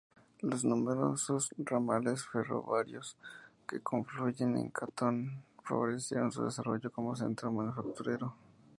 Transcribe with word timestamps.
Los 0.41 0.65
numerosos 0.65 1.53
ramales 1.59 2.25
ferroviarios 2.27 3.15
que 3.69 3.81
confluyen 3.81 4.57
en 4.57 4.71
Canton 4.71 5.43
favorecieron 5.63 6.31
su 6.31 6.43
desarrollo 6.43 6.91
como 6.91 7.15
centro 7.15 7.51
manufacturero. 7.51 8.33